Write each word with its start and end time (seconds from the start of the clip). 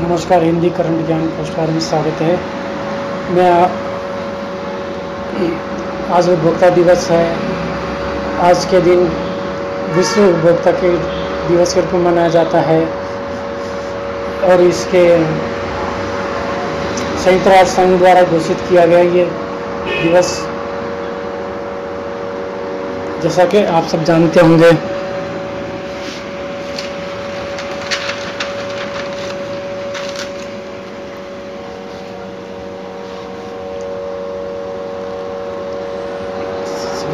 नमस्कार, 0.00 0.42
हिंदी 0.42 0.68
करंट 0.70 1.06
ज्ञान 1.06 1.26
पुरस्कार 1.28 1.70
में 1.70 1.80
स्वागत 1.80 2.20
है। 2.22 2.36
मैं 3.30 3.50
आज 6.16 6.28
उपभोक्ता 6.30 6.68
दिवस 6.68 7.08
है। 7.10 7.24
आज 8.40 8.64
के 8.64 8.80
दिन 8.80 9.00
विश्व 9.96 10.22
उपभोक्ता 10.22 10.70
के 10.74 10.92
दिवस 11.48 11.74
के 11.74 11.80
रूप 11.80 11.92
में 11.94 12.04
मनाया 12.04 12.28
जाता 12.28 12.60
है। 12.60 12.80
और 14.44 14.60
इसके 14.62 15.02
संयुक्त 17.24 17.48
राष्ट्र 17.48 17.72
संघ 17.72 17.98
द्वारा 17.98 18.22
घोषित 18.22 18.60
किया 18.68 18.86
गया 18.86 19.00
ये 19.00 19.24
दिवस, 20.02 20.30
जैसा 23.22 23.44
कि 23.44 23.64
आप 23.64 23.84
सब 23.86 24.04
जानते 24.04 24.40
होंगे 24.40 24.72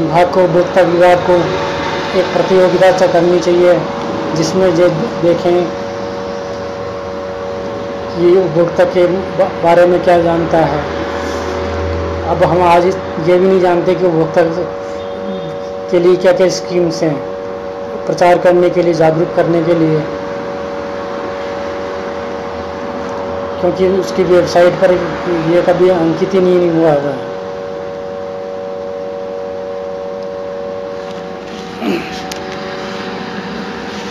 विभाग 0.00 0.34
को, 0.34 0.44
उपभोक्ता 0.44 0.80
विभाग 0.80 1.16
को 1.16 1.32
एक 2.18 2.24
प्रतियोगिता 2.24 2.90
च- 2.90 3.12
करनी 3.12 3.40
चाहिए, 3.40 3.80
जिसमें 4.34 4.76
जो 4.76 4.88
देखें 5.22 5.64
कि 8.16 8.40
उपभोक्ता 8.40 8.84
के 8.84 9.06
बारे 9.62 9.86
में 9.86 10.04
क्या 10.04 10.22
जानता 10.22 10.58
है। 10.58 10.78
अब 12.28 12.44
हम 12.44 12.62
आज 12.62 12.86
ये 13.28 13.38
भी 13.38 13.48
नहीं 13.48 13.60
जानते 13.60 13.94
कि 13.94 14.06
उपभोक्ता 14.06 14.42
के 15.90 15.98
लिए 15.98 16.16
क्या 16.16 16.32
क्या 16.32 16.48
स्कीम्स 16.48 17.02
हैं, 17.02 17.16
प्रचार 18.06 18.38
करने 18.38 18.70
के 18.70 18.82
लिए, 18.82 18.94
जागरूक 18.94 19.28
करने 19.36 19.62
के 19.62 19.74
लिए। 19.74 20.00
क्योंकि 23.60 23.88
उसकी 23.88 24.22
वेबसाइट 24.22 24.72
पर 24.72 24.90
ये 25.50 25.62
कभी 25.62 25.88
अंकित 25.90 26.34
ही 26.34 26.40
नहीं 26.40 26.70
हुआ 26.70 26.90
हुआ 26.90 26.90
है 26.90 27.35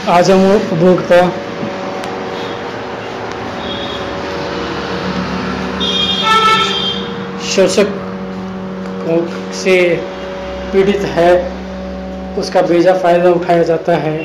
आज 0.10 0.30
हम 0.32 0.44
उपभोक्ता 0.46 1.20
शोषक 7.46 7.94
से 9.62 9.78
पीड़ित 10.74 11.02
है, 11.16 11.32
उसका 12.40 12.62
बेजा 12.62 12.94
फ़ायदा 12.98 13.32
उठाया 13.32 13.64
जाता 13.72 13.96
है। 13.98 14.16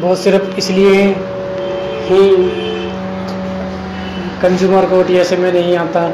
बहुत 0.00 0.18
सिर्फ़ 0.18 0.56
इसलिए 0.58 1.04
ही 2.08 2.26
कंज्यूमर 4.42 4.88
कोर्ट 4.90 5.10
ऐसे 5.20 5.36
में 5.36 5.52
नहीं 5.52 5.76
आता 5.78 6.08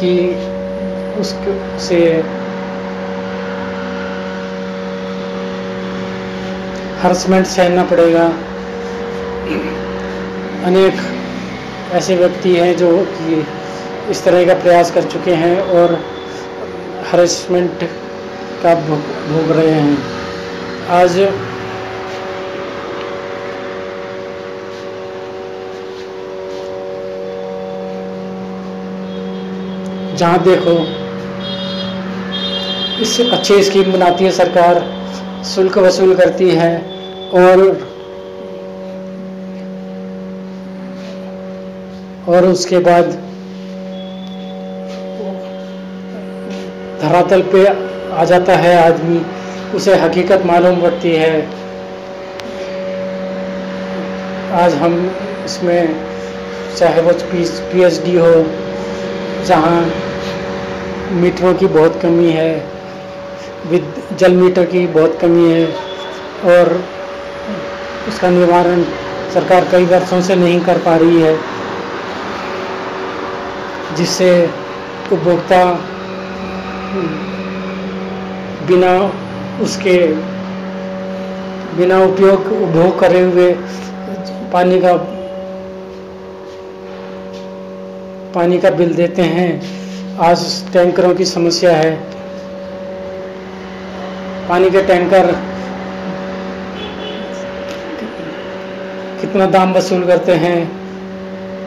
कि 0.00 0.18
उससे 1.20 2.00
हरसमेंट 7.02 7.46
सहना 7.46 7.84
पड़ेगा। 7.84 8.24
अनेक 10.66 10.94
ऐसे 11.92 12.16
व्यक्ति 12.16 12.54
हैं 12.54 12.76
जो 12.76 12.90
कि 13.12 13.44
इस 14.10 14.22
तरह 14.24 14.44
का 14.46 14.54
प्रयास 14.54 14.90
कर 14.90 15.04
चुके 15.04 15.34
हैं 15.34 15.60
और 15.74 15.94
हरसमेंट 17.10 17.84
का 18.62 18.74
भोग 18.82 19.50
रहे 19.50 19.70
हैं। 19.70 19.96
आज 20.92 21.16
जहाँ 30.18 30.38
देखो 30.42 30.78
इससे 33.02 33.30
अच्छी 33.30 33.62
स्कीम 33.64 33.92
बनाती 33.92 34.24
है 34.24 34.30
सरकार। 34.32 34.82
शुल्क 35.44 35.76
वसूल 35.78 36.14
करती 36.14 36.48
है 36.50 36.76
और 37.34 37.60
और 42.28 42.46
उसके 42.46 42.78
बाद 42.78 43.06
धरातल 47.02 47.42
पे 47.42 47.64
आ 47.66 48.24
जाता 48.24 48.56
है 48.56 48.74
आदमी, 48.82 49.20
उसे 49.76 49.94
हकीकत 49.94 50.42
मालूम 50.46 50.80
पड़ती 50.82 51.14
है। 51.14 51.40
आज 54.54 54.74
हम 54.74 54.98
इसमें, 55.44 55.96
चाहे 56.76 57.02
वो 57.02 57.12
पी 57.32 57.82
एच 57.84 58.02
डी 58.04 58.16
हो, 58.16 58.32
जहाँ 59.46 59.80
मीटरों 61.12 61.54
की 61.54 61.66
बहुत 61.68 62.00
कमी 62.02 62.30
है 62.30 62.52
विद, 63.66 63.92
जल 64.18 64.32
मीटर 64.32 64.64
की 64.66 64.86
बहुत 64.88 65.18
कमी 65.20 65.48
है 65.50 65.66
और 66.50 66.72
उसका 68.08 68.30
निवारण 68.30 68.82
सरकार 69.34 69.68
कई 69.72 69.84
वर्षों 69.84 70.20
से 70.22 70.34
नहीं 70.34 70.60
कर 70.60 70.78
पा 70.78 70.96
रही 70.96 71.20
है, 71.20 71.36
जिससे 73.96 74.30
उपभोक्ता 75.12 75.62
बिना 78.68 78.92
उसके, 79.62 79.96
बिना 81.76 81.98
उपयोग 82.04 82.52
उपभोग 82.52 82.98
करे 83.00 83.20
हुए 83.22 83.52
पानी 84.52 84.80
का 84.80 84.92
पानी 88.34 88.58
का 88.58 88.70
बिल 88.70 88.94
देते 88.94 89.22
हैं। 89.22 89.50
आज 90.20 90.40
टैंकरों 90.72 91.14
की 91.14 91.24
समस्या 91.24 91.72
है। 91.76 91.92
पानी 94.50 94.70
के 94.70 94.80
टैंकर। 94.82 95.26
कितना 99.20 99.46
दाम 99.48 99.74
वसूल 99.74 100.06
करते 100.06 100.34
हैं 100.44 100.56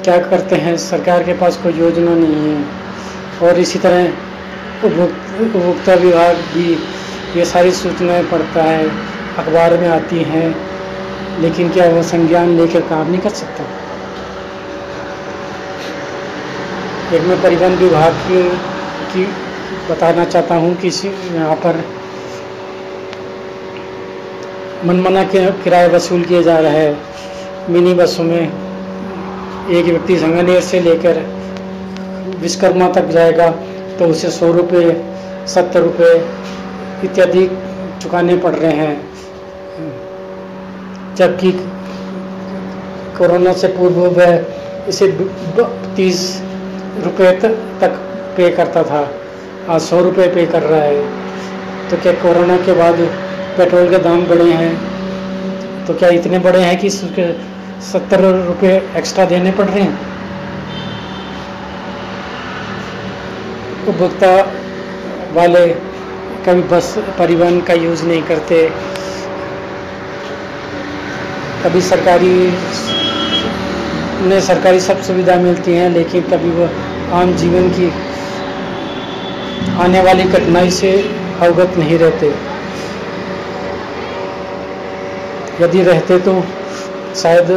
क्या 0.04 0.18
करते 0.24 0.56
हैं 0.66 0.76
सरकार 0.86 1.24
के 1.24 1.34
पास 1.42 1.58
कोई 1.64 1.74
योजना 1.74 2.16
नहीं 2.16 2.42
है। 2.48 3.48
और 3.48 3.60
इसी 3.60 3.80
तरह 3.80 4.88
उपभोक्ता 4.88 5.94
विभाग 6.04 6.44
भी 6.56 6.68
ये 7.38 7.46
सारी 7.46 7.72
सूचनाएँ 7.74 8.24
पढ़ता 8.32 8.64
है 8.64 8.84
अखबार 9.38 9.78
में 9.78 9.88
आती 9.92 10.24
हैं 10.34 10.46
लेकिन 11.42 11.70
क्या 11.72 11.90
वो 11.92 12.04
संज्ञान 12.04 12.56
लेकर 12.58 12.88
काम 12.90 13.10
नहीं 13.12 13.22
कर 13.22 13.40
सकता? 13.40 13.72
एक 17.16 17.22
मैं 17.22 17.42
परिवहन 17.42 17.76
विभाग 17.78 18.22
की, 18.28 18.44
की 19.10 19.26
बताना 19.90 20.26
चाहता 20.26 20.56
हूँ 20.56 20.76
कि 20.78 20.88
यहाँ 21.34 21.56
पर 21.66 21.84
मनमाना 24.86 25.24
के 25.26 25.46
किराए 25.64 25.88
वसूल 25.90 26.24
किए 26.24 26.42
जा 26.44 26.58
रहे 26.60 26.78
हैं। 26.78 26.98
मिनी 27.70 27.94
बसों 27.94 28.24
में 28.24 28.42
एक 28.42 29.86
व्यक्ति 29.86 30.18
संगनेर 30.20 30.62
से 30.62 30.80
लेकर 30.80 31.20
विश्वकर्मा 32.42 32.90
तक 32.92 33.08
जाएगा 33.10 33.50
तो 34.00 34.06
उसे 34.06 34.30
सौ 34.32 34.52
रुपये, 34.52 34.92
सत्तर 35.48 35.82
रुपये 35.82 36.14
इत्यादि 37.04 37.46
चुकाने 38.02 38.38
पड़ 38.38 38.54
रहे 38.54 38.72
हैं। 38.74 38.96
जबकि 41.16 41.52
कोरोना 43.18 43.54
से 43.54 43.68
पूर्व 43.68 44.00
वह 44.12 44.32
इसे 44.90 45.12
तीस 45.96 46.22
रुपये 47.04 47.32
तक 47.42 48.00
पे 48.38 48.50
करता 48.52 48.84
था। 48.84 49.10
आज 49.70 49.82
सौ 49.82 50.02
रुपये 50.02 50.28
पे 50.28 50.46
कर 50.46 50.64
रहा 50.64 50.82
है। 50.82 51.04
तो 51.90 51.98
क्या 51.98 52.14
कोरोना 52.22 52.58
के 52.58 52.74
बाद 52.74 53.08
पेट्रोल 53.58 53.90
के 53.90 53.98
दाम 54.00 54.26
बढ़े 54.26 54.52
हैं। 54.54 55.86
तो 55.86 55.94
क्या 55.94 56.10
इतने 56.12 56.40
बड़े 56.40 56.60
हैं 56.60 56.78
कि 56.80 56.90
सत्तर 56.90 58.22
रुपये 58.48 58.76
एक्स्ट्रा 58.98 59.26
देने 59.26 59.52
पड़ 59.52 59.66
रहे 59.66 59.82
हैं? 59.82 59.98
उपभोक्ता 63.88 64.30
वाले 65.34 65.68
कभी 66.46 66.62
बस 66.70 66.94
परिवहन 67.20 67.60
का 67.62 67.74
यूज़ 67.74 68.06
नहीं 68.06 68.22
करते। 68.24 68.58
कभी 71.64 71.82
सरकारी 71.82 72.34
उन्हें 74.24 74.40
सरकारी 74.42 74.80
सब 74.80 75.02
सुविधा 75.02 75.36
मिलती 75.36 75.74
हैं, 75.74 75.90
लेकिन 75.90 76.22
कभी 76.22 76.50
वो 76.50 76.70
आम 77.14 77.36
जीवन 77.36 77.70
की 77.70 77.92
आने 79.82 80.02
वाली 80.02 80.24
कठिनाई 80.24 80.72
से 80.72 80.92
अवगत 81.42 81.78
नहीं 81.78 81.98
रहते। 82.00 82.32
यदि 85.64 85.84
रहते 85.84 86.20
तो 86.20 86.34
शायद 87.16 87.52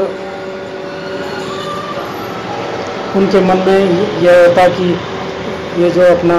उनके 3.16 3.40
मन 3.40 3.58
में 3.66 3.80
यह 4.22 4.40
होता 4.40 4.68
कि 4.68 4.88
ये 5.82 5.90
जो 5.90 6.02
अपना 6.06 6.38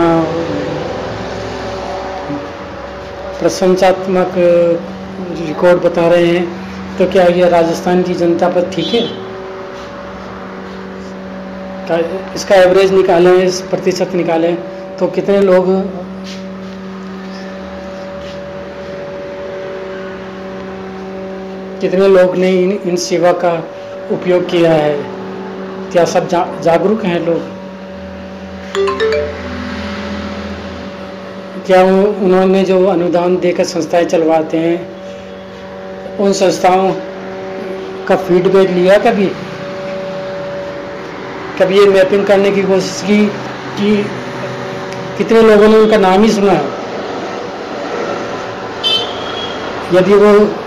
प्रशंसात्मक 3.39 4.33
रिकॉर्ड 5.47 5.81
बता 5.81 6.07
रहे 6.07 6.25
हैं 6.25 6.45
तो 6.97 7.05
क्या 7.11 7.23
यह 7.35 7.47
राजस्थान 7.49 8.03
की 8.03 8.13
जनता 8.13 8.49
पर 8.49 8.69
ठीक 8.75 8.93
है? 8.93 9.01
इसका 12.35 12.55
एवरेज 12.55 12.91
निकालें, 12.93 13.33
इस 13.33 13.59
प्रतिशत 13.61 14.15
निकालें 14.15 14.55
तो 14.99 15.07
कितने 15.07 15.41
लोग 15.41 15.67
कितने 21.81 22.07
लोग 22.07 22.35
ने 22.35 22.51
इन 22.51 22.79
इन 22.85 22.95
सेवा 22.95 23.31
का 23.31 23.67
उपयोग 24.11 24.49
किया 24.49 24.73
है? 24.73 25.03
क्या 25.91 26.05
सब 26.05 26.27
जा, 26.27 26.47
जागरूक 26.61 27.03
हैं 27.03 27.25
लोग? 27.25 27.41
क्या 31.67 31.83
उन्होंने 31.83 32.63
जो 32.63 32.85
अनुदान 32.85 33.37
देकर 33.37 33.63
संस्थाएँ 33.63 34.05
चलवाते 34.05 34.57
हैं 34.57 34.97
उन 36.17 36.33
संस्थाओं 36.33 36.93
का 38.07 38.15
फीडबैक 38.15 38.69
लिया 38.69 38.97
कभी? 38.97 39.31
कभी 41.59 41.79
ये 41.79 41.85
मैपिंग 41.85 42.25
करने 42.25 42.51
की 42.51 42.61
कोशिश 42.61 43.03
की 43.05 43.25
कि 43.77 44.05
कितने 45.17 45.41
लोगों 45.41 45.67
ने 45.67 45.77
उनका 45.77 45.97
नाम 45.97 46.23
ही 46.23 46.31
सुना? 46.31 46.51
है 46.51 46.77
यदि 49.93 50.13
वो 50.13 50.66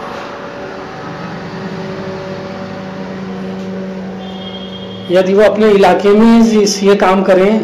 यदि 5.10 5.32
वो 5.34 5.42
अपने 5.42 5.70
इलाके 5.72 6.10
में 6.14 6.40
ये 6.82 6.94
काम 6.96 7.22
करें 7.22 7.58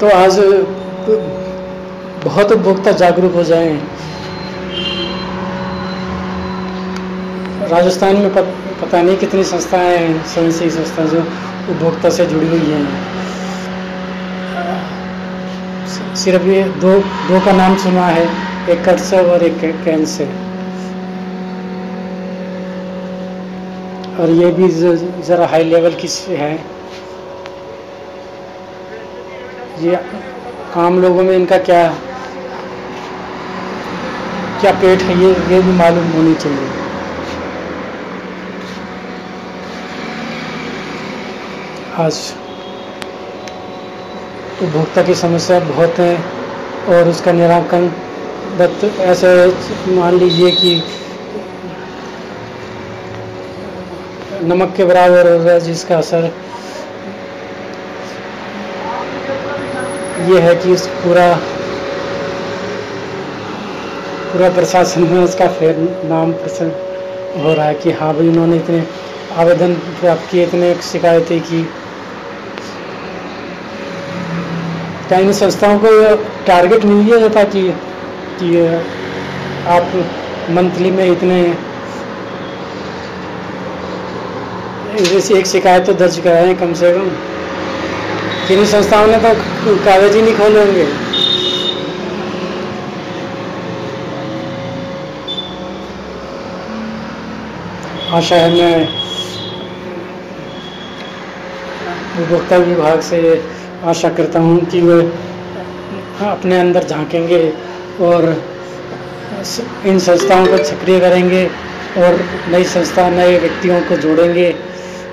तो 0.00 0.08
आज 0.16 0.38
बहुत 2.24 2.52
उपभोक्ता 2.52 2.92
जागरूक 2.92 3.34
हो 3.34 3.42
जाएँ। 3.44 3.74
राजस्थान 7.70 8.16
में 8.16 8.30
पता 8.32 9.02
नहीं 9.02 9.16
कितनी 9.16 9.44
संस्थाएँ 9.44 9.96
हैं 9.98 10.24
स्वयं 10.24 10.50
सेवी 10.52 10.70
संस्थाएँ 10.70 11.08
जो 11.08 11.20
उपभोक्ता 11.20 12.10
से 12.10 12.26
जुड़ी 12.26 12.48
हुई 12.48 12.72
हैं। 12.72 12.86
सिर्फ़ 16.16 16.46
ये 16.46 16.62
दो 16.80 16.98
दो 17.28 17.40
का 17.44 17.52
नाम 17.52 17.76
सुना 17.78 18.06
है, 18.08 18.26
एक 18.70 18.84
कर्सव 18.84 19.30
और 19.32 19.42
एक 19.42 19.58
कैंसर 19.84 20.45
और 24.20 24.30
ये 24.30 24.50
भी 24.52 24.68
ज़रा 24.68 25.46
हाई 25.46 25.64
लेवल 25.64 25.94
की 26.02 26.08
है। 26.28 26.52
ये 29.80 29.98
आम 30.82 31.00
लोगों 31.02 31.22
में 31.22 31.34
इनका 31.36 31.58
क्या 31.60 31.82
क्या 34.60 34.72
पेट 34.80 35.02
है, 35.02 35.18
ये 35.20 35.28
ये 35.52 35.60
भी 35.62 35.72
मालूम 35.78 36.10
होनी 36.12 36.34
चाहिए। 36.36 36.68
आज 41.98 42.16
उपभोक्ता 44.62 45.02
की 45.02 45.14
समस्या 45.16 45.58
बहुत 45.62 45.98
है 45.98 46.14
और 46.88 47.08
उसका 47.08 47.32
निराकरण 47.32 47.88
ऐसे 49.02 49.28
मान 49.94 50.18
लीजिए 50.18 50.50
कि 50.52 50.70
नमक 54.42 54.72
के 54.76 54.84
बराबर 54.84 55.32
हो 55.32 55.38
गया 55.38 55.58
जिसका 55.58 55.96
असर 55.98 56.30
ये 60.28 60.40
है 60.40 60.54
कि 60.54 60.72
इस 60.72 60.86
पूरा 61.02 61.28
पूरा 64.32 64.48
प्रशासन 64.50 65.02
में 65.02 65.22
उसका 65.24 65.46
फिर 65.48 65.76
नाम 66.04 66.32
प्रसन्न 66.32 67.42
हो 67.42 67.52
रहा 67.54 67.66
है 67.66 67.74
कि 67.74 67.92
हाँ 67.92 68.12
भाई 68.14 68.28
उन्होंने 68.28 68.56
इतने 68.56 68.82
आवेदन 69.36 69.74
प्राप्त 70.00 70.30
किए, 70.30 70.44
इतने 70.46 70.74
शिकायतें 70.82 71.40
की। 71.40 71.62
क्या 75.08 75.18
इन 75.18 75.32
संस्थाओं 75.32 75.78
को 75.78 75.90
टारगेट 76.46 76.84
मिल 76.84 77.04
दिया 77.04 77.18
जाता 77.18 77.44
कि 77.44 77.62
कि 78.40 78.56
आप 79.68 79.92
मंथली 80.50 80.90
में 80.90 81.04
इतने 81.04 81.42
जैसे 84.98 85.34
एक 85.38 85.46
शिकायत 85.46 85.86
तो 85.86 85.92
दर्ज 85.94 86.18
कराएँ 86.18 86.54
कम 86.56 86.72
से 86.74 86.92
कम। 86.92 87.08
किन 88.48 88.64
संस्थाओं 88.66 89.06
ने 89.06 89.16
तो 89.16 89.74
कागज़ 89.84 90.16
ही 90.16 90.22
नहीं 90.22 90.36
खोले 90.36 90.64
होंगे। 90.64 90.86
आशा 98.16 98.36
है 98.36 98.50
मैं 98.52 98.88
उपभोक्ता 102.16 102.56
विभाग 102.58 103.00
से 103.02 103.18
आशा 103.84 104.08
करता 104.10 104.40
हूँ 104.40 104.58
कि 104.66 104.80
वे 104.80 105.00
अपने 106.26 106.58
अंदर 106.58 106.84
झांकेंगे 106.84 107.42
और 108.02 108.28
इन 109.86 109.98
संस्थाओं 109.98 110.46
को 110.46 110.62
सक्रिय 110.64 111.00
करेंगे 111.00 111.44
और 111.98 112.18
नई 112.50 112.64
संस्था, 112.66 113.08
नए 113.10 113.38
व्यक्तियों 113.38 113.80
को 113.80 113.96
जोड़ेंगे। 113.96 114.48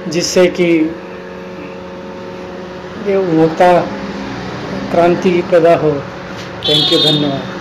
जिससे 0.08 0.46
कि 0.48 0.66
ये 3.08 3.16
उपभोक्ता 3.16 3.82
क्रांति 4.92 5.32
पैदा 5.52 5.76
हो। 5.76 5.92
थैंक 6.70 6.94
यू 6.94 7.00
धन्यवाद। 7.00 7.53